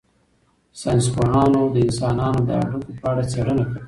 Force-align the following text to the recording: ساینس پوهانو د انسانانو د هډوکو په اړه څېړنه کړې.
ساینس 0.81 1.05
پوهانو 1.15 1.61
د 1.73 1.75
انسانانو 1.85 2.39
د 2.47 2.49
هډوکو 2.67 2.91
په 2.99 3.05
اړه 3.11 3.23
څېړنه 3.31 3.63
کړې. 3.69 3.79